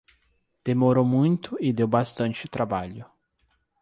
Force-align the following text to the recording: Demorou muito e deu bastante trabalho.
Demorou 0.65 1.05
muito 1.05 1.55
e 1.59 1.71
deu 1.71 1.87
bastante 1.87 2.47
trabalho. 2.49 3.05